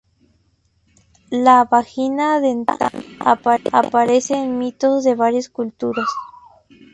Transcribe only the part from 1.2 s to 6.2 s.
La "vagina dentata" aparece en mitos de varias culturas.